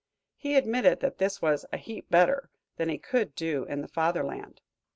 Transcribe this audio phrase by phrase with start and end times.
[0.35, 4.59] He admitted that this was "a heap better" than he could do in the fatherland.